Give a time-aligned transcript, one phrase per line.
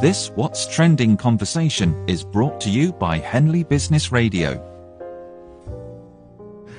[0.00, 4.66] This What's Trending conversation is brought to you by Henley Business Radio.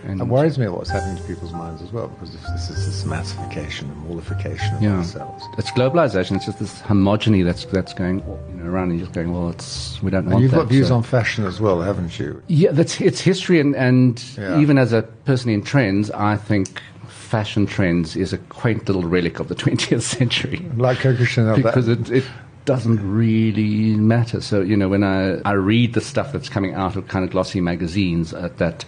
[0.05, 3.05] And It worries me what's happening to people's minds as well, because this is this
[3.05, 4.97] massification and multiplication of Yeah.
[4.97, 5.43] ourselves.
[5.57, 6.35] it's globalization.
[6.35, 9.49] It's just this homogeny that's that's going you know, around, and you're just going, well,
[9.49, 10.57] it's we don't And want you've that.
[10.57, 12.41] got views so- on fashion as well, haven't you?
[12.47, 14.59] Yeah, that's it's history, and, and Yeah.
[14.59, 19.39] even as a person in trends, I think fashion trends is a quaint little relic
[19.39, 21.55] of the 20th century Like Coco Chanel.
[21.57, 22.23] that- because it, it
[22.65, 24.41] doesn't really matter.
[24.41, 27.31] So you know, when I I read the stuff that's coming out of kind of
[27.31, 28.85] glossy magazines uh, that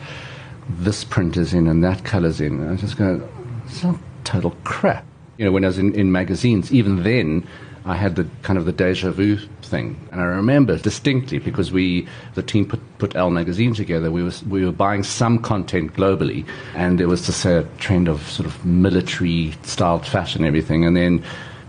[0.70, 3.28] this print is in and that color's in, I just go,
[3.66, 5.06] it's not total crap.
[5.38, 7.48] You know, when I was in, in magazines, even then.
[7.86, 12.08] I had the kind of the deja vu thing, and I remember distinctly because we,
[12.34, 14.10] the team put, put Elle magazine together.
[14.10, 18.22] We was we were buying some content globally, and there was just a trend of
[18.30, 21.22] sort of military styled fashion, everything, and then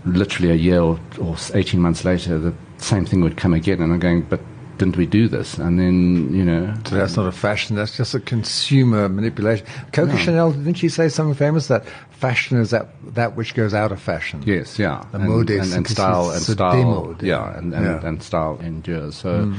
[0.05, 3.81] literally a year or, or 18 months later, the same thing would come again.
[3.81, 4.39] And I'm going, but
[4.77, 5.57] didn't we do this?
[5.57, 6.73] And then, you know.
[6.85, 9.65] So that's not a fashion, that's just a consumer manipulation.
[9.93, 13.91] Coco Chanel, didn't she say something famous that fashion is that, that which goes out
[13.91, 14.43] of fashion?
[14.45, 15.03] Yes, yeah.
[15.11, 17.15] The and, mode and, is and style and style.
[17.21, 17.99] Yeah, and, and, Yeah.
[17.99, 18.03] Mm.
[18.03, 19.15] and style endures.
[19.15, 19.53] So.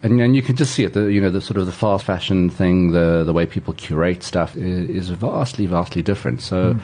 [0.00, 2.04] And, and you can just see it, the, you know, the sort of the fast
[2.04, 6.40] fashion thing, the, the way people curate stuff is, is vastly, vastly different.
[6.40, 6.80] So Mm.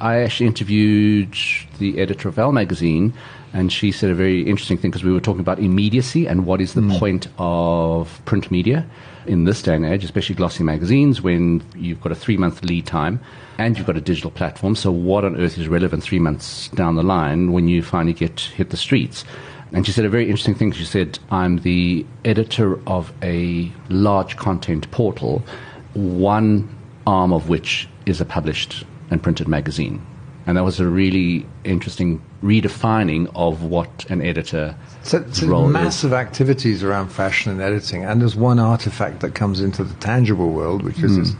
[0.00, 1.36] I actually interviewed
[1.78, 3.12] the editor of Elle magazine,
[3.52, 6.60] and she said a very interesting thing because we were talking about immediacy and what
[6.60, 6.98] is the Mm.
[6.98, 8.86] point of print media
[9.26, 12.86] in this day and age, especially glossy magazines, when you've got a three month lead
[12.86, 13.20] time
[13.58, 14.74] and you've got a digital platform.
[14.74, 18.40] So, what on earth is relevant three months down the line when you finally get
[18.40, 19.24] hit the streets?
[19.72, 20.72] And she said a very interesting thing.
[20.72, 25.42] She said, I'm the editor of a large content portal,
[25.92, 26.68] one
[27.06, 30.04] arm of which is a published and printed magazine.
[30.46, 35.72] And that was a really interesting redefining of what an editor So, so role is.
[35.72, 40.50] massive activities around fashion and editing, and there's one artifact that comes into the tangible
[40.50, 41.22] world, which is Hmm.
[41.22, 41.34] this,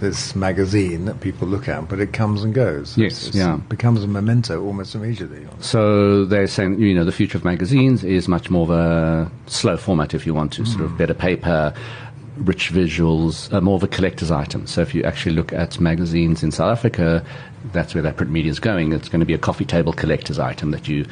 [0.00, 2.98] this magazine that people look at, but it comes and goes.
[2.98, 3.54] Yes, yeah.
[3.56, 5.46] It becomes a memento almost immediately.
[5.60, 9.76] So they're saying, you know, the future of magazines is much more of a slow
[9.76, 11.72] format, if you want to, sort of better paper,
[12.36, 14.66] rich visuals, uh, more of a collector's item.
[14.66, 17.24] So if you actually look at magazines in South Africa,
[17.72, 18.92] that's where that print media is going.
[18.92, 21.06] It's going to be a coffee table collector's item that you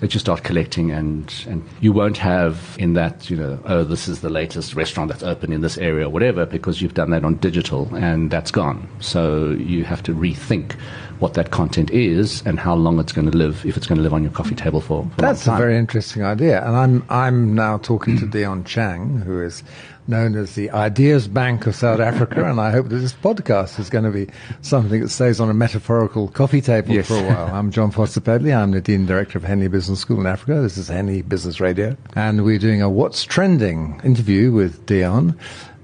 [0.00, 4.06] that you start collecting, and and you won't have in that, you know, oh, this
[4.06, 7.24] is the latest restaurant that's open in this area or whatever, because you've done that
[7.24, 8.88] on digital and that's gone.
[9.00, 10.74] So you have to rethink
[11.18, 14.02] what that content is and how long it's going to live if it's going to
[14.02, 15.66] live on your coffee table for, for That's a a long time.
[15.66, 19.64] very interesting idea, and I'm I'm now talking to Dion Chang, who is
[20.08, 23.90] known as the Ideas Bank of South Africa, and I hope that this podcast is
[23.90, 24.26] going to be
[24.62, 27.08] something that stays on a metaphorical coffee table Yes.
[27.08, 27.54] for a while.
[27.54, 28.52] I'm Jon Foster-Pedley.
[28.52, 30.62] I'm the Dean Director of Henley Business School in Africa.
[30.62, 35.38] This is Henley Business Radio, and we're doing a What's Trending interview with Dion.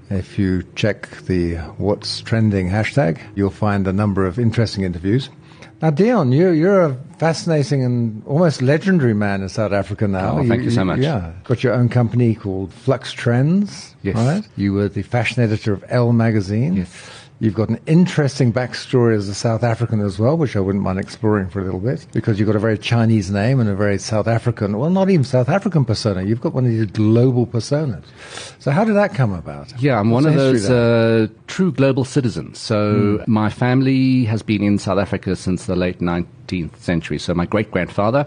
[0.09, 5.29] If you check the What's Trending hashtag, you'll find a number of interesting interviews.
[5.85, 10.39] Now, Dion, you're, you're a fascinating and almost legendary man in South Africa now.
[10.39, 10.97] Oh, thank you so much.
[10.97, 11.33] Yeah.
[11.43, 13.95] Got your own company called Flux Trends.
[14.01, 14.15] Yes.
[14.15, 14.47] Right?
[14.57, 16.73] You were the fashion editor of Elle magazine.
[16.77, 16.89] Yes.
[17.39, 20.99] You've got an interesting backstory as a South African as well, which I wouldn't mind
[20.99, 23.97] exploring for a little bit, because you've got a very Chinese name and a very
[23.97, 26.23] South African, well, not even South African persona.
[26.23, 28.03] You've got one of these global personas.
[28.59, 29.73] So how did that come about?
[29.81, 32.57] Yeah, I'm What's one of those uh, true global citizens.
[32.57, 37.19] So my family has been in South Africa since the late 19th century.
[37.19, 38.25] So my great grandfather,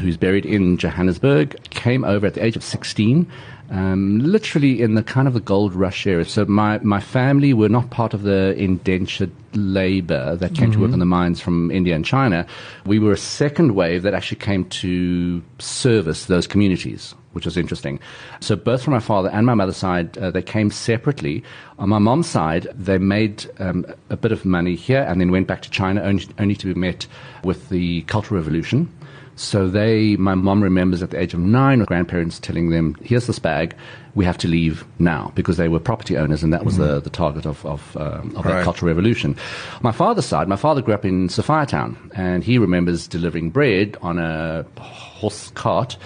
[0.00, 3.30] who's buried in Johannesburg, came over at the age of 16.
[3.72, 6.24] Um, literally in the kind of the gold rush era.
[6.24, 10.92] So my, my family were not part of the indentured labor that came to work
[10.92, 12.44] on the mines from India and China.
[12.84, 18.00] We were a second wave that actually came to service those communities which was interesting.
[18.40, 21.44] So both from my father and my mother's side, uh, they came separately.
[21.78, 25.46] On my mom's side, they made um, a bit of money here and then went
[25.46, 27.06] back to China, only, only to be met
[27.44, 28.92] with the Cultural Revolution.
[29.40, 33.38] So they, my mom remembers at the age of nine, grandparents telling them, "Here's this
[33.38, 33.74] bag,
[34.14, 37.08] we have to leave now," because they were property owners, and that was the, the
[37.08, 38.56] target of of, um, of Right.
[38.56, 39.34] that Cultural Revolution.
[39.80, 44.18] My father's side, my father grew up in Sophiatown, and he remembers delivering bread on
[44.18, 45.96] a horse cart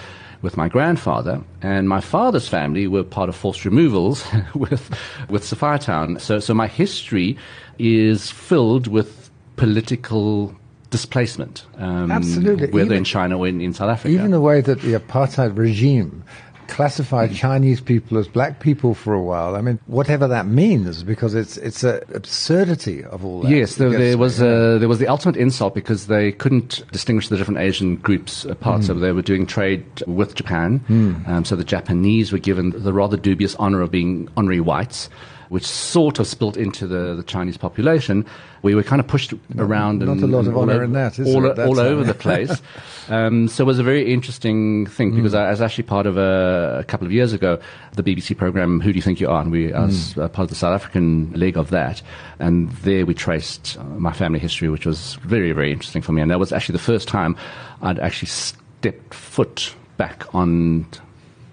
[0.41, 4.23] with my grandfather, and my father's family were part of forced removals
[4.55, 4.89] with
[5.29, 6.21] with Sophiatown.
[6.21, 7.35] So, so my history
[7.79, 10.55] is filled with political
[10.89, 11.65] displacement.
[11.77, 12.67] Um, Absolutely.
[12.67, 14.13] whether Even- in China or in, in South Africa.
[14.13, 16.23] Even the way that the apartheid regime
[16.67, 19.55] classified Chinese people as black people for a while.
[19.55, 23.51] I mean, whatever that means, because it's it's an absurdity of all that.
[23.51, 27.37] Yes, there, there was uh, there was the ultimate insult because they couldn't distinguish the
[27.37, 28.81] different Asian groups apart.
[28.81, 28.85] Mm.
[28.85, 30.79] So they were doing trade with Japan.
[30.89, 31.27] Mm.
[31.27, 35.09] Um, so the Japanese were given the rather dubious honor of being honorary whites
[35.55, 38.25] which sort of spilt into the, the Chinese population.
[38.61, 41.47] We were kind of pushed around not and, a lot of honour in that, all,
[41.61, 42.61] all over the place.
[43.07, 45.15] um, so it was a very interesting thing mm.
[45.15, 47.57] because I was actually part of a, a, couple of years ago
[47.93, 49.85] the BBC program Who Do You Think You Are, and we mm.
[49.85, 52.01] was part of the South African leg of that,
[52.39, 56.21] and there we traced uh, my family history, which was very very interesting for me,
[56.21, 57.37] and that was actually the first time
[57.81, 60.85] I'd actually stepped foot back on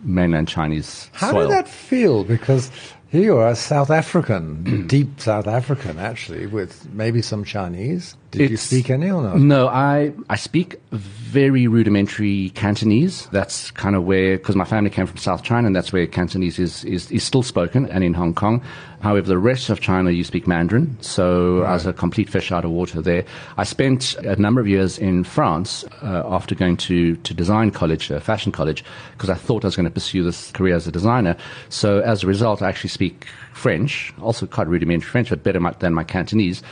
[0.03, 1.43] mainland Chinese How soil.
[1.43, 2.25] did that feel?
[2.25, 2.73] Because
[3.13, 8.17] here you are, South African, deep South African, actually, with maybe some Chinese.
[8.39, 9.39] Did you speak any or not?
[9.39, 13.27] No, I, I speak very rudimentary Cantonese.
[13.27, 16.59] That's kind of where, because my family came from South China, and that's where Cantonese
[16.59, 18.63] is, is, is still spoken, and in Hong Kong.
[19.01, 20.97] However, the rest of China, you speak Mandarin.
[21.01, 21.71] So right.
[21.71, 23.25] I was a complete fish out of water there.
[23.57, 28.11] I spent a number of years in France uh, after going to, to design college,
[28.11, 30.93] uh, fashion college, because I thought I was going to pursue this career as a
[30.93, 31.37] designer.
[31.69, 35.95] So as a result, I actually speak French, also quite rudimentary French, but better than
[35.95, 36.63] my Cantonese.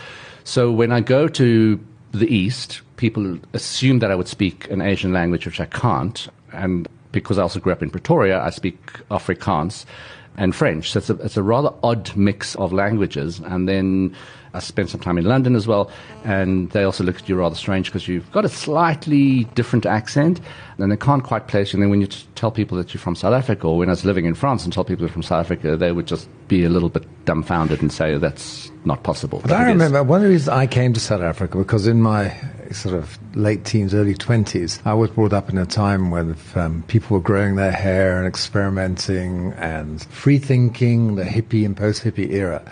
[0.50, 1.79] So when I go to
[2.11, 6.26] the East, people assume that I would speak an Asian language, which I can't.
[6.52, 9.85] And because I also grew up in Pretoria, I speak Afrikaans
[10.37, 10.91] and French.
[10.91, 13.38] So it's a, it's a rather odd mix of languages.
[13.38, 14.17] And then
[14.52, 15.91] I spent some time in London as well,
[16.25, 20.41] and they also look at you rather strange because you've got a slightly different accent,
[20.79, 21.76] and they can't quite place you.
[21.76, 23.93] And then when you t- tell people that you're from South Africa, or when I
[23.93, 26.64] was living in France and tell people you're from South Africa, they would just be
[26.64, 29.38] a little bit dumbfounded and say that's not possible.
[29.41, 32.02] But, but I remember one of the reasons I came to South Africa because in
[32.02, 32.35] my
[32.73, 36.82] sort of late teens, early 20s, I was brought up in a time when um,
[36.88, 42.31] people were growing their hair and experimenting and free thinking, the hippie and post hippie
[42.31, 42.62] era.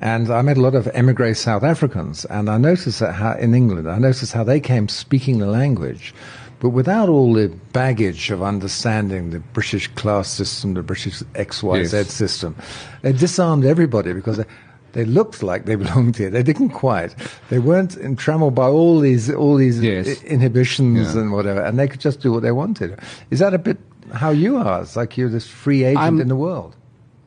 [0.00, 3.54] And I met a lot of emigre South Africans, and I noticed that how, in
[3.54, 6.14] England, I noticed how they came speaking the language,
[6.60, 12.12] but without all the baggage of understanding the British class system, the British XYZ yes.
[12.12, 12.56] system.
[13.02, 14.44] They disarmed everybody because they,
[14.92, 16.30] they looked like they belonged here.
[16.30, 17.14] They didn't quite.
[17.50, 20.22] They weren't entrammeled by all these all these yes.
[20.22, 21.20] inhibitions yeah.
[21.20, 22.98] and whatever, and they could just do what they wanted.
[23.30, 23.78] Is that a bit
[24.14, 24.82] how you are?
[24.82, 26.74] It's like you're this free agent I'm, in the world.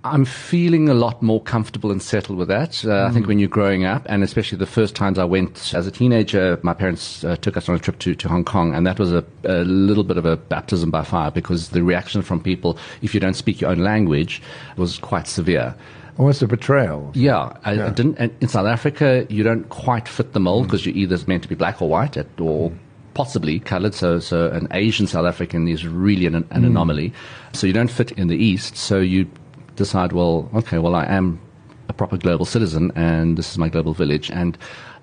[0.04, 2.86] I'm feeling a lot more comfortable and settled with that.
[2.86, 3.08] Uh, mm.
[3.08, 3.30] I think mm.
[3.30, 6.74] when you're growing up, and especially the first times I went as a teenager, my
[6.74, 9.26] parents uh, took us on a trip to, to Hong Kong, and that was a,
[9.44, 13.20] a, little bit of a baptism by fire because the reaction from people, if you
[13.20, 14.42] don't speak your own language,
[14.78, 15.76] was quite severe.
[16.18, 17.12] Almost a betrayal.
[17.14, 17.88] Yeah, I, yeah.
[17.88, 18.20] I didn't.
[18.42, 20.88] in South Africa, you don't quite fit the mold because mm.
[20.88, 22.24] you're either meant to be black or white, or
[22.70, 22.78] mm.
[23.16, 23.94] possibly coloured.
[23.94, 26.68] So, so an Asian South African is really an, an mm.
[26.68, 27.14] anomaly.
[27.52, 28.78] So you don't fit in the East.
[28.78, 29.30] So you
[29.80, 31.40] decide, well, okay, well, I am
[31.88, 34.30] a proper global citizen and this is my global village.
[34.30, 34.58] And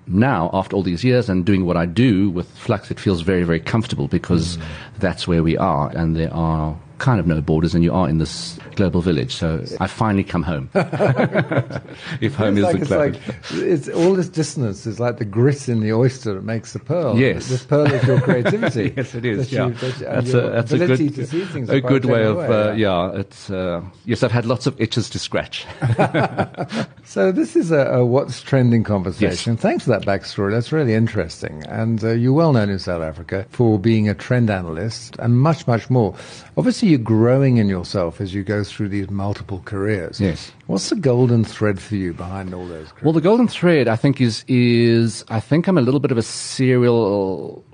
[0.06, 3.42] now, after all these years and doing what I do with Flux, it feels very,
[3.42, 4.62] very comfortable because mm.
[5.00, 5.90] that's where we are.
[5.96, 9.34] And there are kind of no borders and you are in this global village.
[9.34, 10.70] So I finally come home.
[10.74, 13.16] if home it's is like, the like
[13.52, 17.18] it's all this dissonance is like the grit in the oyster that makes the pearl.
[17.18, 18.92] Yes, this pearl is your creativity.
[18.96, 19.52] yes, it is.
[19.52, 23.12] yeah, you, that, that's a that's a good a good way of uh, yeah.
[23.12, 25.66] It's uh, yes, I've had lots of itches to scratch.
[27.04, 29.54] so this is a, a, what's trending conversation.
[29.54, 29.62] Yes.
[29.62, 30.50] Thanks for that backstory.
[30.50, 31.64] That's really interesting.
[31.66, 35.66] And uh, you're well known in South Africa for being a trend analyst and much
[35.66, 36.14] much more.
[36.56, 40.20] Obviously, you're growing in yourself as you go through these multiple careers.
[40.20, 40.52] Yes.
[40.66, 42.88] What's the golden thread for you behind all those?
[42.92, 43.04] Careers?
[43.04, 46.18] Well, the golden thread, I think, is is I think I'm a little bit of
[46.18, 47.64] a serial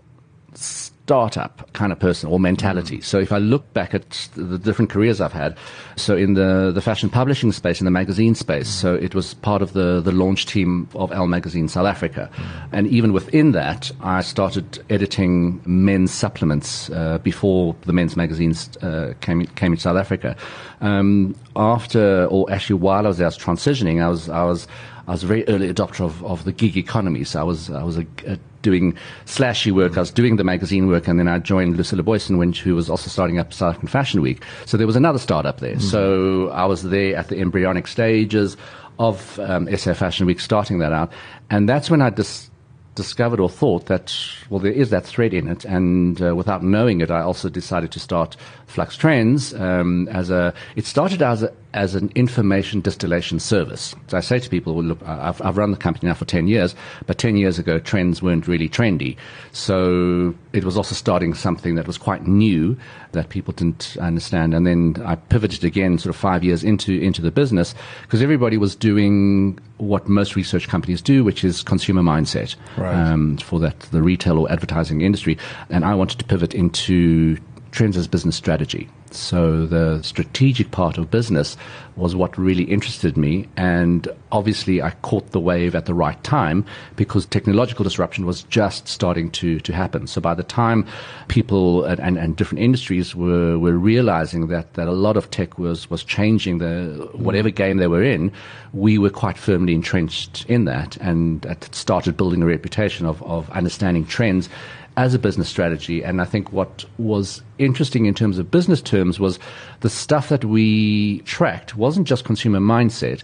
[1.05, 2.99] startup kind of person or mentality.
[2.99, 3.05] Mm.
[3.05, 5.57] So if I look back at the different careers I've had,
[5.97, 8.81] so in the, the fashion publishing space, in the magazine space, mm.
[8.81, 12.31] so it was part of the, the launch team of Elle Magazine South Africa.
[12.33, 12.69] Mm.
[12.73, 19.15] And even within that, I started editing men's supplements uh, before the men's magazines uh,
[19.21, 20.37] came, came in South Africa.
[20.81, 24.69] Um, after, or actually while I was, I was transitioning, I was, I was
[25.07, 27.25] I was a very early adopter of, of the gig economy.
[27.25, 29.97] So I was I was a, a doing slashy work.
[29.97, 32.89] I was doing the magazine work, and then I joined Lucilla Booyzen, when who was
[32.89, 34.43] also starting up South African Fashion Week.
[34.67, 35.77] So there was another startup there.
[35.77, 35.89] Mm-hmm.
[35.89, 38.57] So I was there at the embryonic stages
[38.99, 41.13] of um, SA Fashion Week, starting that out,
[41.51, 42.51] and that's when I just
[42.95, 44.15] discovered or thought that,
[44.51, 45.65] well, there is that thread in it.
[45.65, 50.53] And uh, without knowing it, I also decided to start Flux Trends um, as a,
[50.77, 53.95] it started as a, as an information distillation service.
[54.09, 56.47] So I say to people, well, look, I've, I've run the company now for 10
[56.47, 56.75] years,
[57.07, 59.17] but 10 years ago, trends weren't really trendy.
[59.53, 62.77] So it was also starting something that was quite new
[63.13, 64.55] that people didn't understand.
[64.55, 68.57] And then I pivoted again sort of five years into, into the business because everybody
[68.57, 72.95] was doing what most research companies do, which is consumer mindset Right.
[72.95, 75.39] um, for that, the retail or advertising industry.
[75.71, 77.39] And I wanted to pivot into
[77.71, 78.89] trends as business strategy.
[79.15, 81.57] So the strategic part of business
[81.97, 83.49] was what really interested me.
[83.57, 86.65] And obviously I caught the wave at the right time
[86.97, 90.07] because technological disruption was just starting to, to happen.
[90.07, 90.87] So by the time
[91.29, 95.59] people and, and, and different industries were, were realizing that, that a lot of tech
[95.59, 98.33] was, was changing the, whatever game they were in,
[98.73, 104.07] we were quite firmly entrenched in that and started building a reputation of, of understanding
[104.07, 104.49] trends
[104.97, 106.03] as a business strategy.
[106.03, 109.39] And I think what was interesting in terms of business terms was
[109.81, 113.23] the stuff that we tracked wasn't just consumer mindset,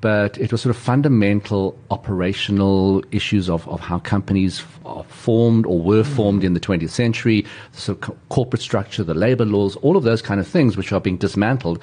[0.00, 5.80] but it was sort of fundamental operational issues of, of how companies are formed or
[5.80, 6.06] were mm.
[6.06, 9.96] formed in the 20th century, the sort of co- corporate structure, the labor laws, all
[9.96, 11.82] of those kind of things which are being dismantled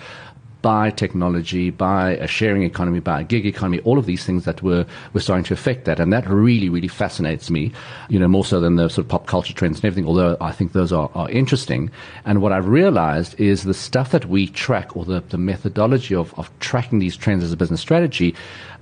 [0.65, 4.63] by technology, by a sharing economy, by a gig economy, all of these things that
[4.63, 6.00] were, were starting to affect that.
[6.00, 7.72] And that really, really fascinates me,
[8.10, 10.51] you know, more so than the sort of pop culture trends and everything, although I
[10.51, 11.91] think those are, are interesting.
[12.25, 16.34] And what I've realized is the stuff that we track or the, the methodology of,
[16.34, 18.34] of tracking these trends as a business strategy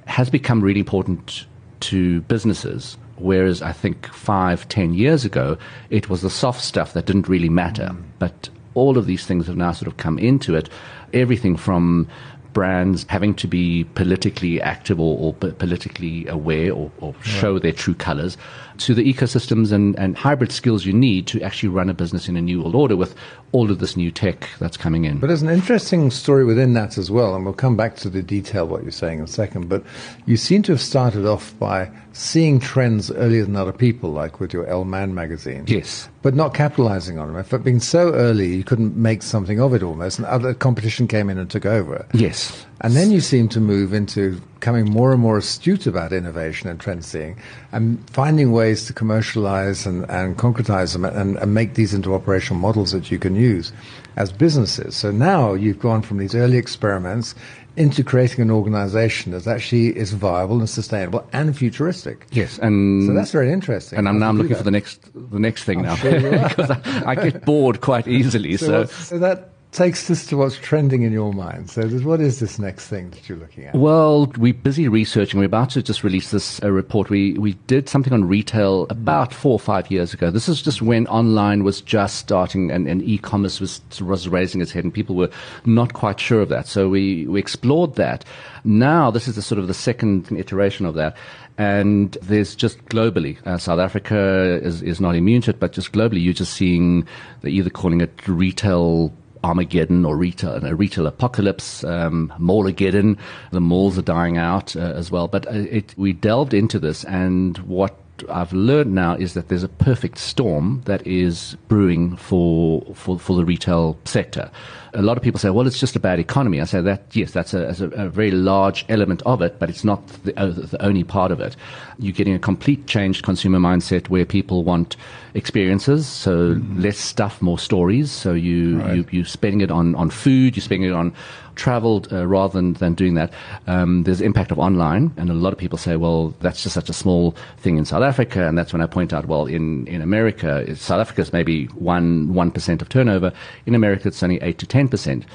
[0.07, 1.45] has become really important
[1.81, 2.97] to businesses.
[3.17, 5.57] Whereas I think five, ten years ago,
[5.89, 7.89] it was the soft stuff that didn't really matter.
[7.91, 8.03] Mm.
[8.19, 10.69] But all of these things have now sort of come into it.
[11.13, 12.07] Everything from
[12.53, 17.95] brands having to be politically active or, or politically aware or, or show their true
[17.95, 18.37] colors
[18.85, 22.35] to the ecosystems and, and hybrid skills you need to actually run a business in
[22.35, 23.15] a new world order with
[23.51, 25.19] all of this new tech that's coming in.
[25.19, 28.23] But there's an interesting story within that as well, and we'll come back to the
[28.23, 29.69] detail of what you're saying in a second.
[29.69, 29.83] But
[30.25, 34.53] you seem to have started off by seeing trends earlier than other people, like with
[34.53, 35.65] your Elle Man magazine.
[35.67, 36.09] yes.
[36.23, 37.37] But not capitalizing on them.
[37.37, 41.05] If it being so early, you couldn't make something of it almost, and other competition
[41.07, 42.07] came in and took over.
[42.13, 42.65] Yes.
[42.81, 46.79] And then you seem to move into becoming more and more astute about innovation and
[46.79, 47.37] trend seeing
[47.73, 52.59] and finding ways to commercialize and, and concretize them and, and make these into operational
[52.59, 53.71] models that you can use
[54.17, 54.95] as businesses.
[54.95, 57.33] So now you've gone from these early experiments
[57.75, 62.27] into creating an organization that actually is viable and sustainable and futuristic.
[62.31, 62.59] Yes.
[62.59, 63.97] And So that's very interesting.
[63.97, 64.57] and I'm now do looking that.
[64.59, 68.57] for the next the next thing now sure because I, I get bored quite easily.
[68.57, 71.69] So, So, so that takes us to what's trending in your mind.
[71.69, 73.75] So what is this next thing that you're looking at?
[73.75, 75.39] well, we're busy researching.
[75.39, 77.09] We're about to just release this uh, report.
[77.09, 80.31] We we did something on retail about four or five years ago.
[80.31, 84.71] This is just when online was just starting and, and e-commerce was was raising its
[84.71, 85.29] head, and people were
[85.65, 86.67] not quite sure of that.
[86.67, 88.23] So we we explored that.
[88.63, 91.17] Now this is the sort of the second iteration of that.
[91.55, 95.91] And there's just globally, uh, South Africa is, is not immune to it, but just
[95.91, 97.07] globally, you're just seeing,
[97.41, 99.13] they're either calling it retail
[99.43, 103.17] Armageddon or retail, a retail apocalypse, um, Mallageddon.
[103.51, 105.27] The malls are dying out uh, as well.
[105.27, 107.97] But uh, it, we delved into this, and what
[108.29, 113.35] I've learned now is that there's a perfect storm that is brewing for for, for
[113.35, 114.51] the retail sector.
[114.93, 117.31] A lot of people say, "Well, it's just a bad economy." I say that yes,
[117.31, 120.47] that's a, that's a, a very large element of it, but it's not the, uh,
[120.51, 121.55] the only part of it.
[121.97, 124.95] You're getting a complete changed consumer mindset where people want
[125.35, 128.11] experiences, so less stuff, more stories.
[128.11, 131.13] So you, you you're spending it on on food, you're spending it on
[131.55, 133.31] travel uh, rather than, than doing that.
[133.67, 136.89] Um, there's impact of online, and a lot of people say, well, that's just such
[136.89, 140.01] a small thing in South Africa, and that's when I point out, well, in, in
[140.01, 143.31] America, South Africa is maybe one one percent of turnover.
[143.65, 145.25] In America, it's only eight to ten percent.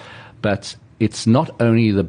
[0.42, 2.04] But it's not only the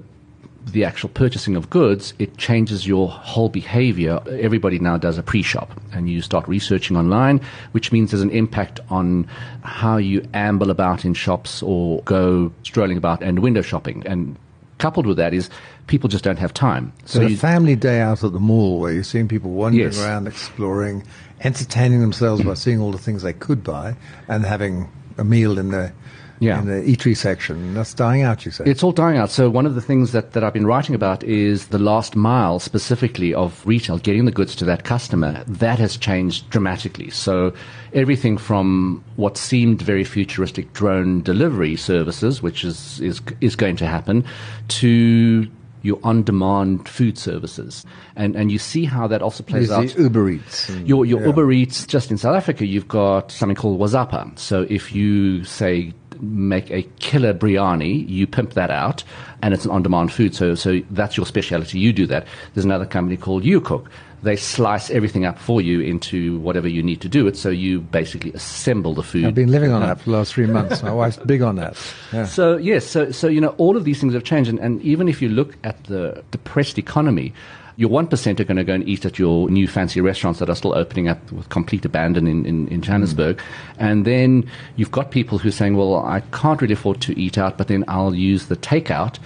[0.71, 4.19] the actual purchasing of goods, it changes your whole behavior.
[4.29, 8.79] Everybody now does a pre-shop and you start researching online, which means there's an impact
[8.89, 9.27] on
[9.63, 14.03] how you amble about in shops or go strolling about and window shopping.
[14.05, 14.35] And
[14.77, 15.49] coupled with that is
[15.87, 16.93] people just don't have time.
[17.05, 19.99] So, a you- family day out at the mall where you're seeing people wandering Yes.
[20.01, 21.03] around, exploring,
[21.41, 23.95] entertaining themselves by seeing all the things they could buy
[24.27, 25.91] and having a meal in the
[26.39, 26.59] Yeah.
[26.59, 27.73] in the E3 section.
[27.73, 28.63] That's dying out, you say.
[28.65, 29.29] It's all dying out.
[29.29, 32.59] So one of the things that, that I've been writing about is the last mile
[32.59, 35.43] specifically of retail, getting the goods to that customer.
[35.47, 37.09] That has changed dramatically.
[37.09, 37.53] So
[37.93, 43.85] everything from what seemed very futuristic drone delivery services, which is, is, is going to
[43.85, 44.23] happen,
[44.69, 45.47] to
[45.81, 47.85] your on-demand food services.
[48.15, 49.97] And, and you see how that also plays out.
[49.97, 50.69] Uber Eats.
[50.69, 51.27] Your, your yeah.
[51.27, 54.37] Uber Eats, just in South Africa, you've got something called WhatsApp.
[54.37, 59.03] So if you say make a killer biryani, you pimp that out,
[59.41, 60.35] and it's an on-demand food.
[60.35, 61.79] So, so that's your specialty.
[61.79, 62.27] You do that.
[62.53, 63.87] There's another company called UCOOK.
[64.21, 67.37] They slice everything up for you into whatever you need to do it.
[67.37, 69.25] So you basically assemble the food.
[69.25, 70.83] I've been living on uh, that for the last three months.
[70.83, 71.77] My wife's big on that.
[72.11, 72.25] Yeah.
[72.25, 75.07] So yes, so so you know all of these things have changed, and, and even
[75.07, 77.33] if you look at the depressed economy,
[77.79, 80.49] your one percent are going to go and eat at your new fancy restaurants that
[80.49, 83.43] are still opening up with complete abandon in, in, in Johannesburg, mm.
[83.77, 87.37] and then you've got people who are saying, well, I can't really afford to eat
[87.37, 89.17] out, but then I'll use the takeout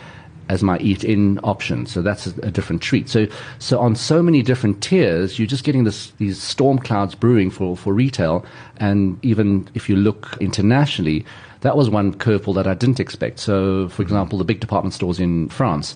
[0.49, 1.87] as my eat-in option.
[1.87, 3.09] So that's a, a, different treat.
[3.09, 7.49] So, so on so many different tiers, you're just getting this, these storm clouds brewing
[7.49, 8.45] for, for retail.
[8.77, 11.25] And even if you look internationally,
[11.61, 13.39] that was one curveball that I didn't expect.
[13.39, 15.95] So, for example, the big department stores in France,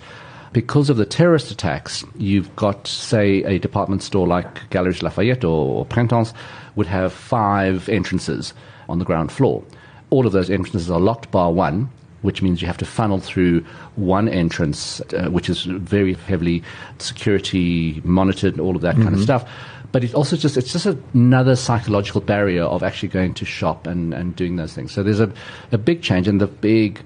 [0.57, 5.77] because of the terrorist attacks, you've got, say, a department store like Galeries Lafayette or,
[5.77, 6.33] or Printemps
[6.75, 8.55] would have five entrances
[8.89, 9.63] on the ground floor.
[10.09, 11.91] All of those entrances are locked bar one,
[12.23, 13.63] which means you have to funnel through
[13.97, 16.63] one entrance, uh, which is very heavily
[16.97, 19.03] security monitored, and all of that mm-hmm.
[19.03, 19.25] kind of mm-hmm.
[19.25, 19.47] stuff.
[19.91, 24.11] But it also just it's just another psychological barrier of actually going to shop and,
[24.11, 24.91] and doing those things.
[24.91, 25.31] So there's a,
[25.71, 27.03] a big change, and the big,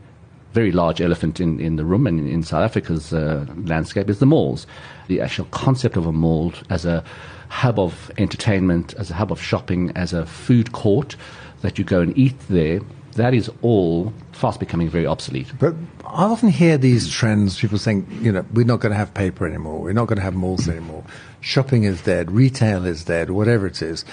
[0.54, 4.26] very large elephant in, in the room and in, South Africa's uh, landscape is the
[4.26, 4.68] malls.
[5.08, 7.04] The actual concept of a mall as a
[7.50, 11.16] hub of entertainment, as a hub of shopping, as a food court
[11.62, 12.82] that you go and eat there
[13.16, 15.52] that is all fast becoming very obsolete.
[15.60, 19.14] But I often hear these trends, people saying, you know, we're not going to have
[19.14, 21.04] paper anymore, we're not going to have malls anymore,
[21.42, 24.06] shopping is dead, retail is dead, whatever it is.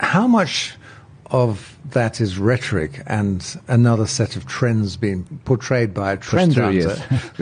[0.00, 0.74] How much
[1.30, 6.96] of that is rhetoric and another set of trends being portrayed by a trend hunter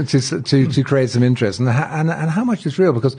[0.04, 1.58] to, to, to create some interest?
[1.58, 2.92] And, and, and how much is real?
[2.92, 3.16] Because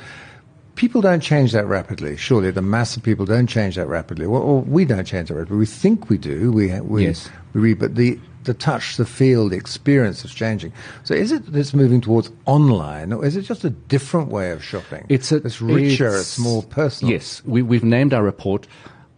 [0.75, 2.15] people don't change that rapidly.
[2.15, 4.27] Surely the mass of people don't change that rapidly.
[4.27, 5.57] Well, we don't change that rapidly.
[5.57, 6.51] We think we do.
[6.51, 7.29] We, we, yes.
[7.53, 10.71] we read, but the, the touch, the feel, the experience is changing.
[11.03, 14.51] So is it that it's moving towards online, or is it just a different way
[14.51, 15.05] of shopping?
[15.09, 17.11] It's, a, it's richer, it's, it's more personal.
[17.11, 18.65] Yes, we, we've named our report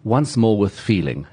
[0.03, 1.27] once more with feeling,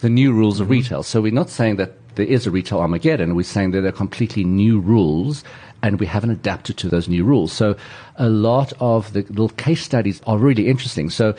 [0.00, 0.72] the new rules of mm-hmm.
[0.72, 1.02] retail.
[1.02, 3.34] So we're not saying that there is a retail Armageddon.
[3.34, 5.44] We're saying that there are completely new rules
[5.82, 7.52] and we haven't adapted to those new rules.
[7.52, 7.76] So
[8.16, 11.08] a lot of the little case studies are really interesting.
[11.08, 11.34] So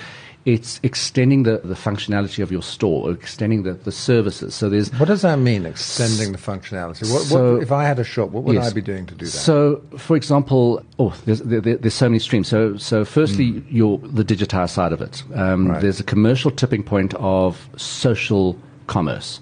[0.45, 4.55] it's extending the, the functionality of your store, or extending the, the services.
[4.55, 5.65] So there's what does that mean?
[5.65, 7.11] Extending the functionality.
[7.11, 8.71] What, so, what, if I had a shop, what would yes.
[8.71, 9.31] I be doing to do that?
[9.31, 12.47] So, for example, oh, there's, there, there's so many streams.
[12.47, 13.65] So, so firstly, mm.
[13.69, 15.23] your the digitized side of it.
[15.35, 15.81] Um, right.
[15.81, 19.39] There's a commercial tipping point of social commerce.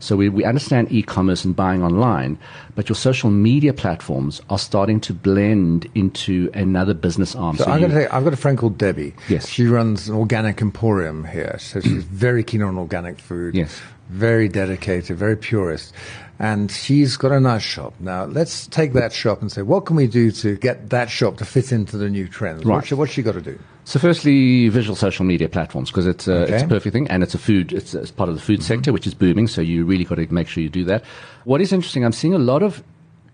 [0.00, 2.38] So we, we understand e-commerce and buying online,
[2.74, 7.56] but your social media platforms are starting to blend into another business arm.
[7.56, 9.14] So, so I'm going to say, I've got a friend called Debbie.
[9.28, 9.48] Yes.
[9.48, 11.56] She runs an organic emporium here.
[11.60, 12.08] So she's mm.
[12.08, 13.54] very keen on organic food.
[13.54, 13.80] Yes.
[14.08, 15.94] Very dedicated, very purist
[16.40, 17.92] and she's got a nice shop.
[18.00, 21.36] Now, let's take that shop and say, what can we do to get that shop
[21.36, 22.64] to fit into the new trends?
[22.64, 22.76] Right.
[22.76, 23.58] What's, what's she got to do?
[23.90, 26.54] So, firstly, visual social media platforms because it's, uh, okay.
[26.54, 27.72] it's a perfect thing, and it's a food.
[27.72, 28.66] It's, it's part of the food mm-hmm.
[28.66, 29.48] sector, which is booming.
[29.48, 31.04] So you really got to make sure you do that.
[31.42, 32.84] What is interesting, I'm seeing a lot of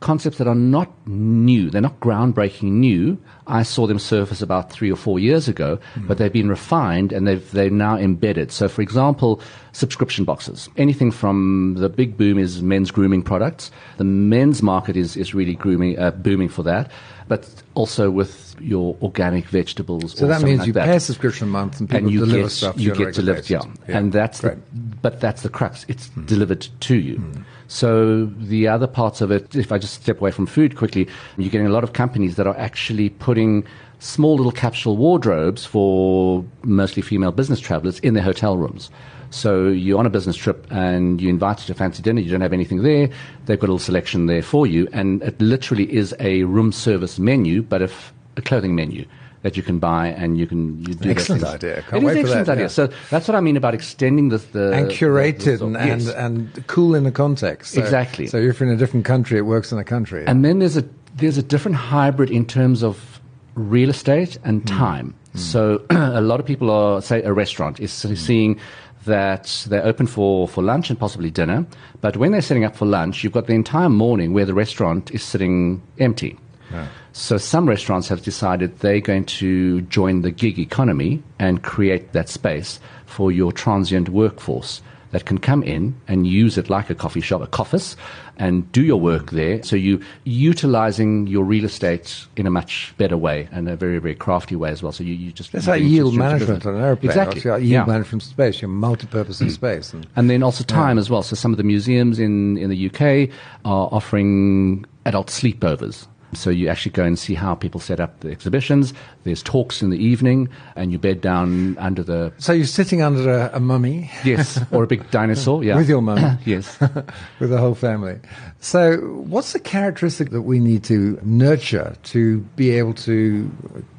[0.00, 1.68] concepts that are not new.
[1.68, 3.18] They're not groundbreaking new.
[3.46, 6.08] I saw them surface about three or four years ago, mm.
[6.08, 8.50] but they've been refined and they've, they're now embedded.
[8.50, 9.42] So, for example,
[9.72, 10.70] subscription boxes.
[10.78, 13.70] Anything from the big boom is men's grooming products.
[13.98, 16.90] The men's market is, is really grooming, uh, booming for that,
[17.28, 20.16] but also with your organic vegetables.
[20.16, 20.86] So that means like you that.
[20.86, 22.78] pay a subscription month and people and you deliver get, stuff.
[22.78, 23.62] You get delivered, yeah.
[23.88, 23.98] yeah.
[23.98, 24.58] And that's the,
[25.02, 25.84] but that's the crux.
[25.88, 26.26] It's mm.
[26.26, 27.18] delivered to you.
[27.18, 27.44] Mm.
[27.68, 31.50] So the other parts of it, if I just step away from food quickly, you're
[31.50, 33.64] getting a lot of companies that are actually putting
[33.98, 38.90] small little capsule wardrobes for mostly female business travelers in their hotel rooms.
[39.30, 42.40] So you're on a business trip and you invite to a fancy dinner, you don't
[42.40, 43.10] have anything there,
[43.46, 47.18] they've got a little selection there for you, and it literally is a room service
[47.18, 49.04] menu, but if a clothing menu
[49.42, 51.82] that you can buy and you can you do excellent idea.
[51.82, 52.64] Can't it wait is excellent that, idea.
[52.64, 52.68] Yeah.
[52.68, 56.08] So that's what I mean about extending the, the and curated the, the and, yes.
[56.08, 57.74] and, and cool in the context.
[57.74, 58.26] So, exactly.
[58.26, 60.24] So if you're in a different country, it works in a country.
[60.26, 63.20] And then there's a there's a different hybrid in terms of
[63.54, 64.66] real estate and mm.
[64.66, 65.14] time.
[65.34, 65.38] Mm.
[65.38, 68.16] So a lot of people are say a restaurant is mm.
[68.16, 68.60] seeing
[69.06, 71.64] that they're open for, for lunch and possibly dinner.
[72.00, 75.12] But when they're setting up for lunch, you've got the entire morning where the restaurant
[75.12, 76.36] is sitting empty.
[76.72, 76.88] Yeah.
[77.12, 82.28] So some restaurants have decided they're going to join the gig economy and create that
[82.28, 87.20] space for your transient workforce that can come in and use it like a coffee
[87.20, 87.96] shop, a office,
[88.36, 89.62] and do your work there.
[89.62, 94.14] So you're utilizing your real estate in a much better way and a very, very
[94.14, 94.92] crafty way as well.
[94.92, 97.10] So you, you just it's like yield management on an airplane.
[97.10, 97.50] Exactly.
[97.50, 97.84] Like yield Yeah.
[97.86, 99.52] management space, your multi-purpose in mm.
[99.52, 99.94] space.
[99.94, 101.22] And And then also time as well.
[101.22, 103.30] So some of the museums in, in the UK
[103.64, 106.06] are offering adult sleepovers.
[106.34, 108.92] So you actually go and see how people set up the exhibitions.
[109.24, 113.30] There's talks in the evening, and you bed down under the so you're sitting under
[113.30, 115.62] a, a mummy yes, or a big dinosaur.
[115.62, 116.38] Yeah, with your mum.
[116.44, 116.78] yes.
[117.40, 118.18] with the whole family.
[118.60, 123.50] So, what's the characteristic that we need to nurture to be able to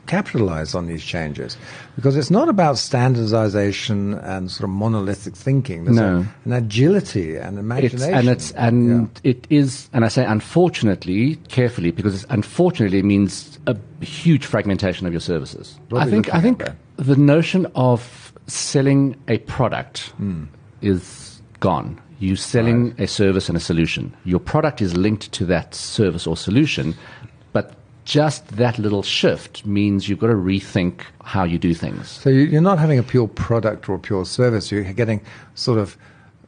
[0.08, 1.58] capitalize on these changes?
[1.96, 5.86] Because it's not about standardization and sort of monolithic thinking.
[5.86, 6.18] There's No.
[6.18, 8.14] a- an agility and It's, imagination.
[8.14, 13.76] and it's and it is, and I say unfortunately carefully because it's, unfortunately means a
[14.02, 15.78] huge fragmentation of your services.
[15.90, 16.64] What I think I think
[16.98, 20.44] the notion of selling a product Hmm.
[20.82, 22.00] is gone.
[22.20, 24.12] You selling a service and a solution.
[24.26, 26.96] Your product is linked to that service or solution,
[27.54, 27.74] but
[28.08, 32.08] just that little shift means you've got to rethink how you do things.
[32.08, 34.72] So you- you're not having a pure product or a pure service.
[34.72, 35.20] You're getting
[35.56, 35.98] sort of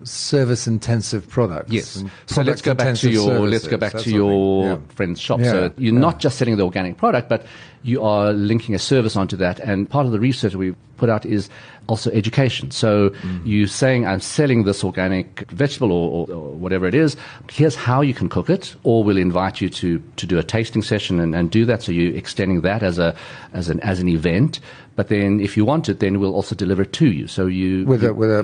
[0.04, 1.72] service-intensive products.
[1.72, 2.04] Yes.
[2.28, 4.40] So let's go back to your let's go back that to sort of thing.
[4.40, 4.78] your Yeah.
[4.96, 5.40] friend's shop.
[5.40, 6.00] Yeah, So you're yeah.
[6.00, 7.46] not just selling the organic product, but
[7.84, 9.60] you are linking a service onto that.
[9.60, 11.50] And part of the research we put out is
[11.88, 12.72] also education.
[12.72, 13.46] So Mm.
[13.46, 17.16] you saying I'm selling this organic vegetable or, or, or whatever it is.
[17.52, 20.82] Here's how you can cook it, or we'll invite you to to do a tasting
[20.84, 21.82] session and, and do that.
[21.84, 23.16] So you're extending that as a
[23.54, 24.60] as an as an event.
[24.96, 27.28] But then if you want it, then we'll also deliver it to you.
[27.28, 28.44] So you with a with a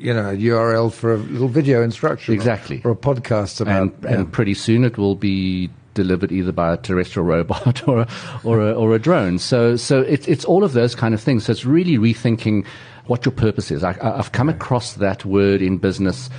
[0.00, 2.80] you know a URL for a little video instruction, Exactly.
[2.84, 6.76] or, a podcast about and, and pretty soon it will be delivered either by a
[6.76, 8.08] terrestrial robot or a,
[8.44, 9.38] or a, or a drone.
[9.38, 11.44] So so it's it's all of those kind of things.
[11.44, 12.64] So it's really rethinking
[13.06, 13.84] what your purpose is.
[13.84, 16.30] I- I've come across that word in business.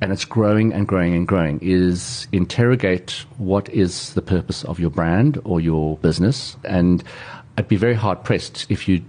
[0.00, 1.60] And it's growing and growing and growing.
[1.62, 7.02] Is interrogate what is the purpose of your brand or your business, and
[7.56, 9.02] I'd be very hard pressed if you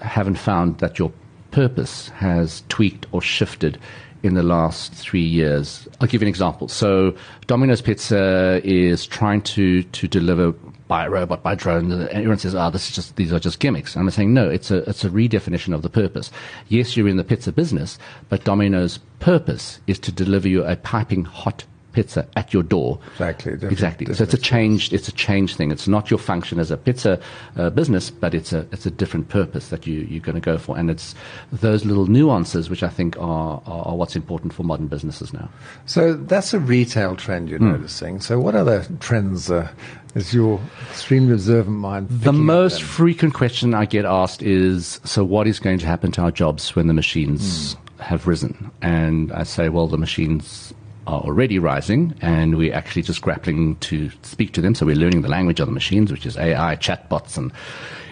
[0.00, 1.10] haven't found that your
[1.52, 3.78] purpose has tweaked or shifted
[4.22, 5.88] in the last three years.
[6.00, 6.68] I'll give you an example.
[6.68, 7.14] So
[7.46, 10.52] Domino's Pizza is trying to to deliver
[10.88, 11.90] by a robot, by drone.
[11.90, 14.48] And everyone says, "Ah, this is just these are just gimmicks." And I'm saying, no,
[14.48, 16.30] it's a it's a redefinition of the purpose.
[16.68, 21.24] Yes, you're in the pizza business, but Domino's purpose is to deliver you a piping
[21.24, 22.98] hot pizza at your door.
[23.12, 24.06] Exactly, different- exactly.
[24.06, 24.92] So it's a different change.
[24.92, 25.70] It's a change thing.
[25.70, 27.20] It's not your function as a pizza
[27.56, 30.58] uh, business, but it's a it's a different purpose that you you're going to go
[30.58, 31.14] for, and it's
[31.52, 35.48] those little nuances which I think are are, are what's important for modern businesses now.
[35.86, 37.72] So that's a retail trend you're Hmm.
[37.72, 38.20] noticing.
[38.20, 39.68] So what other trends uh,
[40.14, 42.08] is your extremely observant mind?
[42.10, 46.22] The most frequent question I get asked is, so what is going to happen to
[46.22, 48.70] our jobs when the machines have risen?
[48.82, 50.74] And I say, well, the machines
[51.06, 54.74] are already rising and we're actually just grappling to speak to them.
[54.74, 57.52] So we're learning the language of the machines, which is AI, chatbots and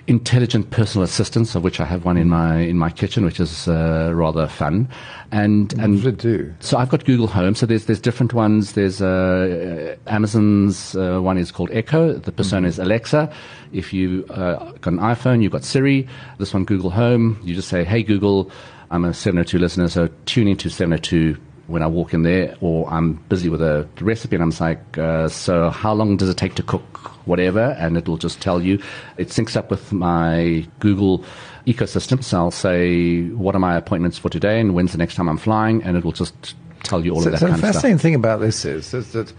[0.07, 3.69] intelligent personal assistants, of which I have one in my, in my kitchen, which is
[3.69, 4.89] uh, rather fun.
[5.31, 6.53] And, What and does it do?
[6.59, 7.55] so I've got Google Home.
[7.55, 8.73] So there's there's different ones.
[8.73, 12.15] There's uh, Amazon's uh, one is called Echo.
[12.15, 13.33] The persona is Alexa.
[13.73, 16.09] If you uh, got an iPhone, you've got Siri.
[16.39, 17.39] This one Google Home.
[17.45, 18.51] You just say, "Hey Google,
[18.91, 21.37] I'm a 702 listener, so tune into 702."
[21.71, 25.29] When I walk in there, or I'm busy with a recipe, and I'm like, uh,
[25.29, 28.75] "So how long does it take to cook whatever?" And it will just tell you.
[29.19, 31.25] It syncs up with my Google
[31.67, 32.25] ecosystem.
[32.25, 35.39] So I'll say, "What are my appointments for today?" and when's the next time I'm
[35.39, 36.35] flying, and it will just
[36.83, 37.75] tell you all So, of that so the kind of stuff.
[37.75, 39.33] fascinating thing about this is, is that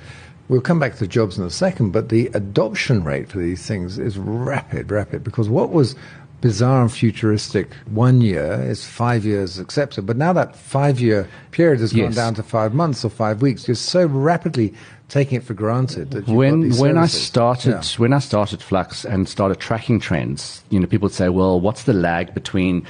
[0.48, 3.98] we'll come back to jobs in a second, but the adoption rate for these things
[3.98, 5.96] is rapid, rapid, because what was
[6.42, 10.06] bizarre and futuristic one year is five years accepted.
[10.06, 12.16] But now that five year period has gone Yes.
[12.16, 14.74] down to five months or five weeks, you're so rapidly
[15.08, 17.84] taking it for granted that when when I started Yeah.
[17.98, 21.84] when I started Flux and started tracking trends, you know, people would say, "Well, what's
[21.84, 22.84] the lag between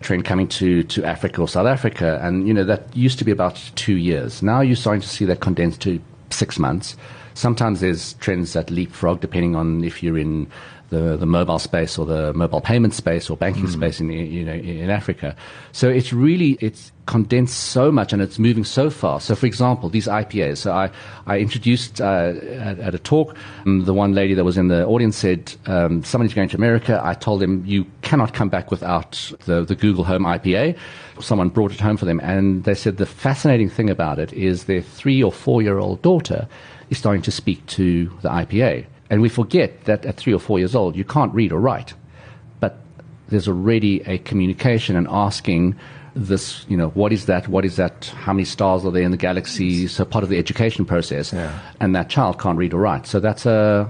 [0.00, 3.32] trend coming to to Africa or South Africa?" And you know, that used to be
[3.32, 4.42] about two years.
[4.42, 5.98] Now you're starting to see that condensed to
[6.30, 6.96] six months.
[7.34, 10.46] Sometimes there's trends that leapfrog depending on if you're in
[10.92, 14.52] the, the mobile space or the mobile payment space or banking space in you know
[14.52, 15.34] in Africa.
[15.72, 19.26] So it's really it's condensed so much and it's moving so fast.
[19.26, 20.58] So for example, these IPAs.
[20.58, 20.90] So I
[21.26, 22.34] I introduced uh,
[22.68, 23.34] at, at a talk.
[23.66, 27.00] Um, the one lady that was in the audience said um, somebody's going to America.
[27.02, 30.76] I told them you cannot come back without the the Google Home IPA.
[31.20, 34.64] Someone brought it home for them, and they said the fascinating thing about it is
[34.64, 36.46] their three or four year old daughter
[36.90, 38.84] is starting to speak to the IPA.
[39.12, 41.92] And we forget that at three or four years old, you can't read or write.
[42.60, 42.78] But
[43.28, 45.76] there's already a communication and asking
[46.14, 47.46] this, you know, what is that?
[47.46, 48.06] What is that?
[48.06, 49.86] How many stars are there in the galaxy?
[49.86, 51.30] So part of the education process.
[51.30, 51.58] Yeah.
[51.78, 53.06] And that child can't read or write.
[53.06, 53.86] So that's a,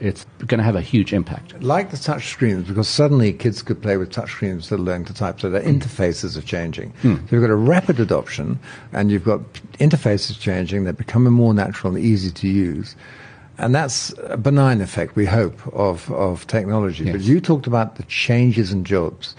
[0.00, 1.62] it's going to have a huge impact.
[1.62, 5.04] Like the touch screens, because suddenly kids could play with touch screens instead of learning
[5.04, 5.68] to type, so their hmm.
[5.68, 6.92] interfaces are changing.
[7.02, 7.16] Hmm.
[7.16, 8.58] So you've got a rapid adoption,
[8.94, 9.40] and you've got
[9.78, 12.96] interfaces changing, they're becoming more natural and easy to use.
[13.62, 17.10] And that's a benign effect, we hope, of, of technology.
[17.10, 19.36] But you talked about the changes in jobs.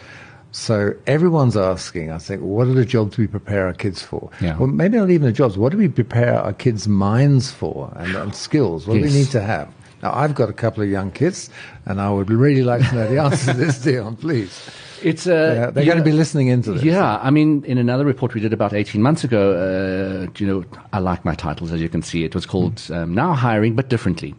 [0.54, 4.30] So everyone's asking, I think, what are the jobs we prepare our kids for?
[4.40, 4.58] Yeah.
[4.58, 5.58] Well, maybe not even the jobs.
[5.58, 8.88] What do we prepare our kids' minds for and, and skills?
[8.88, 9.74] What do we need to have?
[10.04, 11.50] Now, I've got a couple of young kids,
[11.86, 14.70] and I would really like to know the answer to this, Dion, please.
[15.02, 16.84] It's uh, Yeah, they're going to be listening into this.
[16.84, 20.66] Yeah, I mean, in another report we did about 18 months ago, uh, you know,
[20.92, 22.26] I like my titles, as you can see.
[22.26, 24.36] It was called um, Now Hiring, but Differently.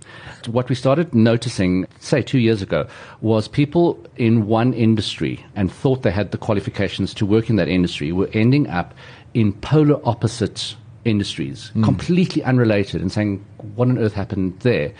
[0.48, 2.86] What we started noticing, say, two years ago,
[3.22, 7.68] was people in one industry and thought they had the qualifications to work in that
[7.68, 8.92] industry were ending up
[9.32, 14.92] in polar opposite industries, completely unrelated, and saying, what on earth happened there?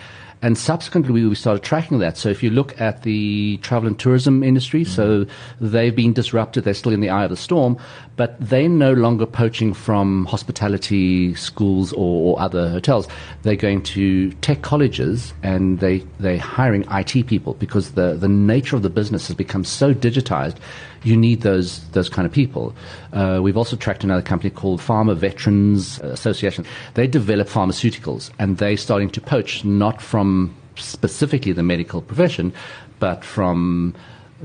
[0.42, 2.16] And subsequently, we started tracking that.
[2.16, 5.26] So if you look at the travel and tourism industry, so
[5.60, 6.64] they've been disrupted.
[6.64, 7.78] They're still in the eye of the storm,
[8.16, 13.08] but they're no longer poaching from hospitality schools or, or other hotels.
[13.42, 18.76] They're going to tech colleges and they, they're hiring IT people because the, the nature
[18.76, 20.56] of the business has become so digitized.
[21.02, 22.74] You need those, those kind of people.
[23.12, 26.64] Uh, we've also tracked another company called Pharma Veterans Association.
[26.94, 32.52] They develop pharmaceuticals and they're starting to poach not from specifically the medical profession,
[33.00, 33.94] but from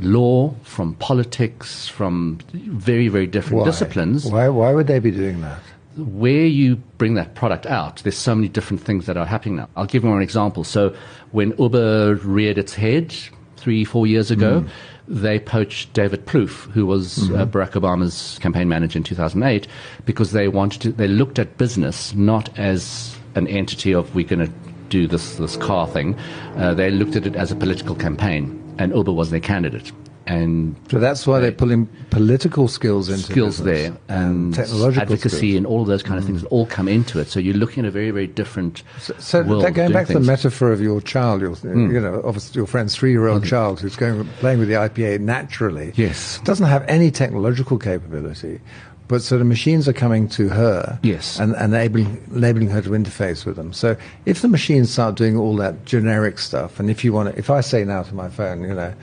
[0.01, 3.65] law, from politics, from very, very different Why?
[3.65, 5.59] disciplines Why, why would they be doing that?
[5.97, 9.69] where you bring that product out, there's so many different things that are happening now.
[9.75, 10.63] I'll give you one example.
[10.63, 10.95] So
[11.31, 13.13] when Uber reared its head
[13.57, 14.65] three, four years ago,
[15.07, 19.67] they poached David Plouffe, who was uh, Barack Obama's campaign manager in 2008,
[20.05, 24.45] because they wanted to, they looked at business not as an entity of we're going
[24.45, 24.53] to
[24.89, 26.17] do this, this car thing.
[26.55, 29.91] Uh, they looked at it as a political campaign, and Uber was their candidate.
[30.27, 35.53] And So that's why they're pulling political skills into skills there and technological advocacy skills.
[35.53, 35.57] Mm.
[35.57, 37.29] and all of those kind of things that all come into it.
[37.29, 39.63] So you're looking at a very, very different So world.
[39.63, 40.19] that, going back to the.
[40.19, 44.59] Metaphor of your child, your, you know, of your friend's three-year-old child who's going playing
[44.59, 46.39] with the IPA naturally, Yes.
[46.43, 48.61] doesn't have any technological capability,
[49.09, 51.37] but so the machines are coming to her, Yes.
[51.39, 53.73] and, and enabling, enabling her to interface with them.
[53.73, 57.37] So if the machines start doing all that generic stuff, and if you want, to,
[57.37, 58.93] if I say now to my phone, you know,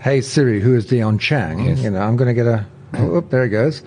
[0.00, 1.66] hey Siri, who is Dion Chang?
[1.66, 1.80] Yes.
[1.82, 2.66] You know, I'm going to get a.
[2.98, 3.82] Oh, there it goes.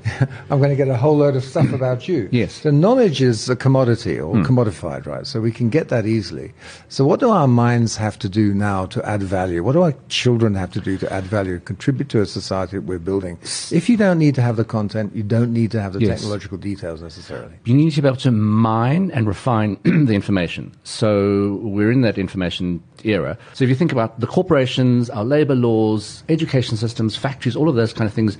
[0.50, 2.28] I'm going to get a whole load of stuff about you.
[2.40, 2.52] Yes.
[2.62, 4.42] So knowledge is a commodity or hmm.
[4.42, 5.26] commodified, right?
[5.26, 6.52] So we can get that easily.
[6.88, 9.62] So what do our minds have to do now to add value?
[9.62, 12.86] What do our children have to do to add value, contribute to a society that
[12.86, 13.36] we're building?
[13.70, 16.20] If you don't need to have the content, you don't need to have the Yes.
[16.20, 17.54] technological details necessarily.
[17.64, 20.72] you need to be able to mine and refine the information.
[20.84, 23.36] So we're in that information era.
[23.54, 27.74] So if you think about the corporations, our labor laws, education systems, factories, all of
[27.74, 28.36] those kind of things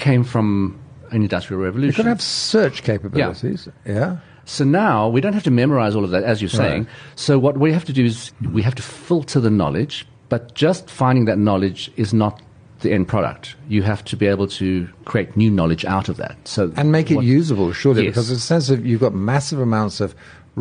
[0.00, 0.78] came from
[1.10, 1.96] an industrial You've revolution.
[1.98, 3.68] got to have search capabilities.
[3.86, 4.18] Yeah.
[4.44, 6.82] So now we don't have to memorize all of that, as you're saying.
[6.84, 6.92] Right.
[7.14, 10.90] So what we have to do is we have to filter the knowledge, but just
[10.90, 12.40] finding that knowledge is not
[12.80, 13.56] the end product.
[13.68, 16.36] You have to be able to create new knowledge out of that.
[16.48, 18.10] So And make it what- usable, surely, Yes.
[18.12, 20.14] because a sense of you've got massive amounts of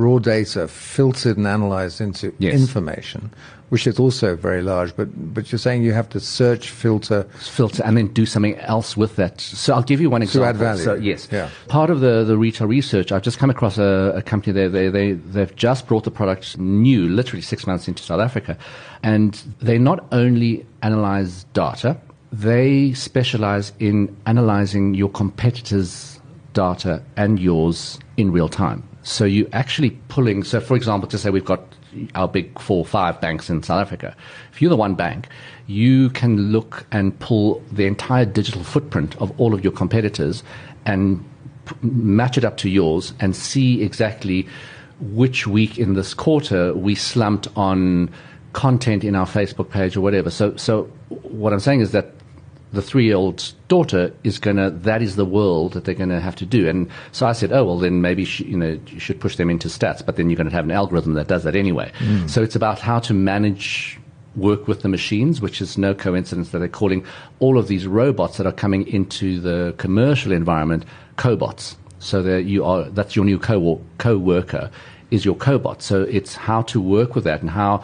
[0.03, 2.53] raw data filtered and analyzed into Yes.
[2.53, 3.21] information,
[3.69, 4.91] which is also very large.
[4.99, 7.21] But but you're saying you have to search, filter.
[7.59, 9.41] filter and then do something else with that.
[9.41, 10.45] So I'll give you one example.
[10.45, 10.83] To add value.
[10.83, 11.49] So yes, Yeah.
[11.67, 14.69] part of the, the retail research, I've just come across a, a company there.
[14.69, 18.57] They, they, they've just brought the product new, literally six months into South Africa.
[19.03, 19.31] And
[19.61, 21.97] they not only analyze data,
[22.31, 26.19] they specialize in analyzing your competitors'
[26.53, 28.83] data and yours in real time.
[29.03, 31.61] So you're actually pulling, so for example, to say we've got
[32.15, 34.15] our big four five banks in South Africa.
[34.51, 35.27] If you're the one bank,
[35.67, 40.43] you can look and pull the entire digital footprint of all of your competitors
[40.85, 41.23] and
[41.65, 44.47] p- match it up to yours and see exactly
[44.99, 48.09] which week in this quarter we slumped on
[48.53, 50.29] content in our Facebook page or whatever.
[50.29, 52.13] So, so what I'm saying is that
[52.71, 54.69] the three-year-old's daughter is gonna.
[54.69, 56.67] That is the world that they're gonna have to do.
[56.67, 59.49] And so I said, oh well, then maybe sh- you know you should push them
[59.49, 60.05] into stats.
[60.05, 61.91] But then you're going to have an algorithm that does that anyway.
[61.97, 62.27] Hmm.
[62.27, 63.99] So it's about how to manage
[64.35, 67.03] work with the machines, which is no coincidence that they're calling
[67.39, 70.85] all of these robots that are coming into the commercial environment
[71.17, 71.75] cobots.
[72.01, 74.71] So that you are that's your new co co-worker
[75.11, 75.81] is your cobot.
[75.81, 77.83] So it's how to work with that and how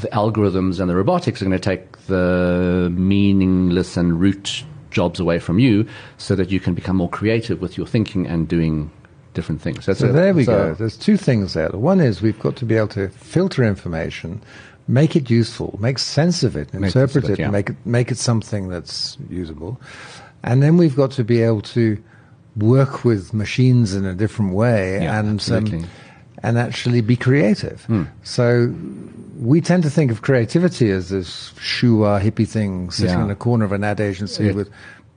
[0.00, 5.38] the algorithms and the robotics are going to take the meaningless and root jobs away
[5.38, 8.90] from you so that you can become more creative with your thinking and doing
[9.34, 9.86] different things.
[9.86, 10.74] That's so there we go.
[10.74, 11.68] There's two things there.
[11.70, 14.42] One is we've got to be able to filter information,
[14.88, 17.50] make it useful, make sense of it, interpret it, it yeah.
[17.50, 19.80] make it make it something that's usable,
[20.42, 22.02] and then we've got to be able to
[22.56, 25.86] work with machines in a different way yeah, and um,
[26.42, 27.84] and actually be creative.
[27.84, 28.04] Hmm.
[28.22, 28.72] So
[29.38, 33.24] we tend to think of creativity as this shua hippie thing sitting yeah.
[33.24, 34.70] in a corner of an ad agency with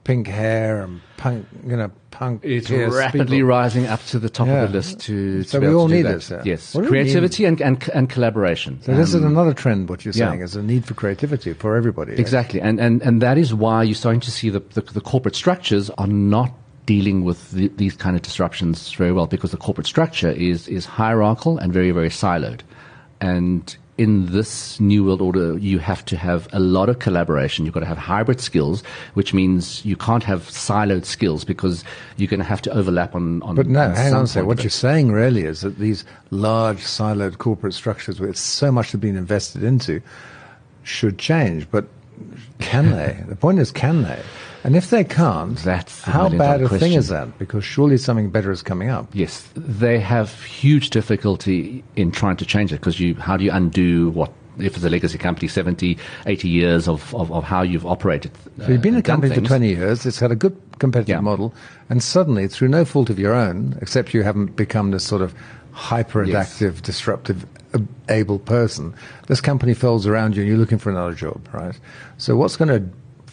[0.04, 2.44] pink hair and punk, you know, punk.
[2.44, 3.48] It's rapidly people.
[3.48, 4.62] rising up to the top yeah.
[4.62, 5.00] of the list.
[5.00, 6.28] To, so we all need that.
[6.28, 6.42] Yeah.
[6.44, 8.80] Yes, creativity and, and and collaboration.
[8.82, 9.88] So um, this is um, another trend.
[9.88, 10.44] What you're saying yeah.
[10.44, 12.14] is a need for creativity for everybody.
[12.14, 15.36] Exactly, and and and that is why you're starting to see the, the, the corporate
[15.36, 16.52] structures are not
[16.86, 20.84] dealing with the, these kind of disruptions very well because the corporate structure is is
[20.84, 22.60] hierarchical and very very siloed,
[23.20, 27.64] and in this new world order, you have to have a lot of collaboration.
[27.64, 28.82] You've got to have hybrid skills,
[29.14, 31.84] which means you can't have siloed skills because
[32.16, 33.42] you're going to have to overlap on.
[33.42, 34.46] on but no, on hang on a second.
[34.46, 39.00] What you're saying really is that these large siloed corporate structures, with so much have
[39.00, 40.00] been invested into,
[40.82, 41.70] should change.
[41.70, 41.86] But
[42.60, 43.22] can they?
[43.28, 44.22] the point is, can they?
[44.64, 46.88] And if they can't, That's how bad a question.
[46.88, 47.38] thing is that?
[47.38, 49.08] Because surely something better is coming up.
[49.12, 53.50] Yes, they have huge difficulty in trying to change it because you, how do you
[53.52, 55.96] undo what if it's a legacy company, 70,
[56.26, 58.30] 80 years of, of, of how you've operated.
[58.58, 61.20] So you've been uh, a company for 20 years, it's had a good competitive yeah.
[61.20, 61.54] model,
[61.88, 65.34] and suddenly, through no fault of your own, except you haven't become this sort of
[65.72, 66.82] hyper-adaptive, yes.
[66.82, 67.46] disruptive,
[68.08, 68.94] able person,
[69.26, 71.78] this company folds around you and you're looking for another job, right?
[72.18, 72.90] So what's going to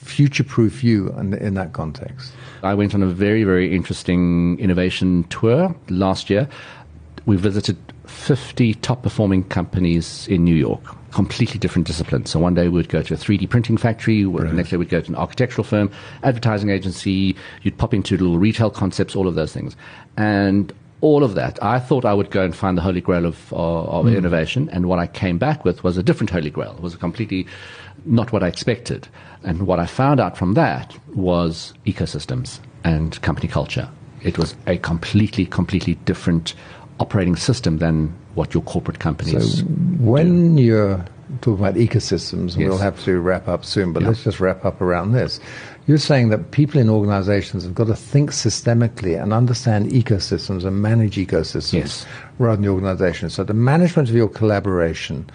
[0.09, 2.31] future proof you in, in that context?
[2.63, 6.47] I went on a very, very interesting innovation tour last year.
[7.25, 12.29] We visited 50 top performing companies in New York, completely different disciplines.
[12.31, 15.01] So one day we'd go to a 3D printing factory, the next day we'd go
[15.01, 15.91] to an architectural firm,
[16.23, 19.75] advertising agency, you'd pop into little retail concepts, all of those things.
[20.17, 21.61] And all of that.
[21.63, 24.17] I thought I would go and find the holy grail of, of, of mm.
[24.17, 26.73] innovation, and what I came back with was a different holy grail.
[26.73, 27.47] It was a completely
[28.05, 29.07] not what I expected.
[29.43, 33.89] And what I found out from that was ecosystems and company culture.
[34.21, 36.53] It was a completely, completely different
[36.99, 39.59] operating system than what your corporate companies.
[39.59, 40.63] So when do.
[40.63, 41.05] you're
[41.41, 42.69] talking about ecosystems, yes.
[42.69, 44.09] we'll have to wrap up soon, but yeah.
[44.09, 45.39] let's just wrap up around this.
[45.87, 50.81] You're saying that people in organizations have got to think systemically and understand ecosystems and
[50.81, 52.05] manage ecosystems yes.
[52.37, 53.29] rather than the organization.
[53.29, 55.29] So the management of your collaboration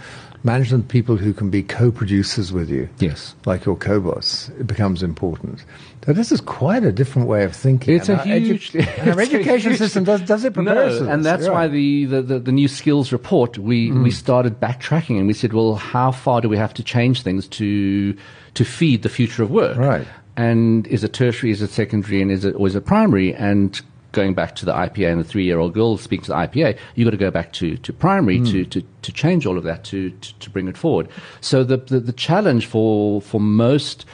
[0.45, 5.65] management people who can be co-producers with you, yes, like your co-boss, it becomes important.
[6.05, 7.95] So this is quite a different way of thinking.
[7.95, 8.73] It's and a huge.
[8.73, 12.05] Edu- our education huge, system does does it prepare no, us and that's why the,
[12.05, 14.03] the, the, the, new skills report we mm.
[14.03, 17.49] we started backtracking and we said, well, how far do we have to change things
[17.49, 18.15] to
[18.53, 19.77] to feed the future of work?
[19.79, 20.07] Right.
[20.37, 21.53] And is it tertiary?
[21.53, 22.21] Is it secondary?
[22.21, 23.35] And is it or is it primary?
[23.35, 23.81] And
[24.15, 26.79] going back to the IPA and the three year old girl speaking to the IPA,
[26.95, 28.51] you've got to go back to, to primary mm.
[28.51, 31.09] to, to, to change all of that to, to, to bring it forward.
[31.41, 34.07] So the, the, the, challenge for, for most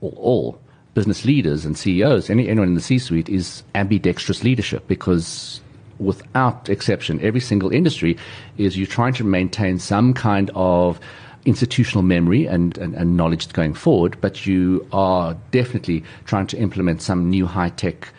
[0.00, 0.60] or all
[0.94, 5.60] business leaders and CEOs, any, anyone in the C suite, is ambidextrous leadership because
[5.98, 8.16] without exception, every single industry
[8.58, 10.98] is you're trying to maintain some kind of
[11.44, 17.00] institutional memory and, and, and knowledge going forward, but you are definitely trying to implement
[17.00, 18.12] some new high tech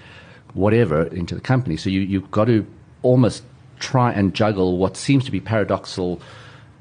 [0.53, 1.77] whatever into the company.
[1.77, 2.65] So you, you've got to
[3.01, 3.43] almost
[3.79, 6.21] try and juggle what seems to be paradoxical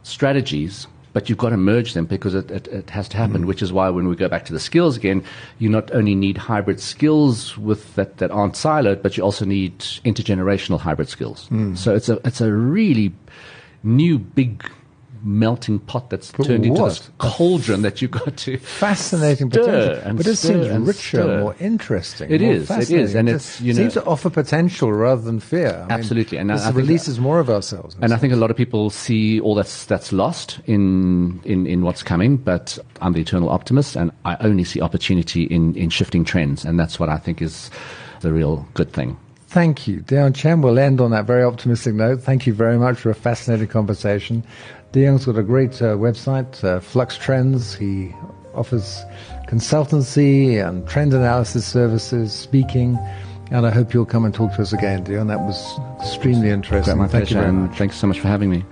[0.02, 3.46] strategies, but you've got to merge them because it, it, it has to happen, mm.
[3.46, 5.24] which is why when we go back to the skills again,
[5.58, 9.78] you not only need hybrid skills with that, that aren't siloed, but you also need
[10.04, 11.48] intergenerational hybrid skills.
[11.48, 11.76] Mm.
[11.76, 13.12] So it's a, it's a really
[13.82, 14.62] new big
[15.22, 20.16] melting pot that's but turned into this cauldron that you've got to fascinating potential.
[20.16, 21.40] but it seems richer, stir.
[21.40, 22.30] more interesting.
[22.30, 25.40] It more is, it is, and it's you know seems to offer potential rather than
[25.40, 25.86] fear.
[25.88, 27.96] I absolutely, mean, and this I, I releases think, more of ourselves.
[28.00, 31.82] And I think a lot of people see all that's that's lost in in in
[31.82, 32.36] what's coming.
[32.36, 36.78] But I'm the eternal optimist, and I only see opportunity in in shifting trends, and
[36.78, 37.70] that's what I think is
[38.20, 39.16] the real good thing.
[39.50, 40.00] Thank you.
[40.02, 42.22] Dion Chang, we'll end on that very optimistic note.
[42.22, 44.44] Thank you very much for a fascinating conversation.
[44.92, 47.74] Dion's got a great uh, website, uh, Flux Trends.
[47.74, 48.14] He
[48.54, 49.02] offers
[49.48, 52.96] consultancy and trend analysis services, speaking.
[53.50, 55.26] And I hope you'll come and talk to us again, Dion.
[55.26, 56.96] That was extremely interesting.
[56.96, 57.76] my Thank pleasure, you very much.
[57.76, 58.64] Thanks so much for having me.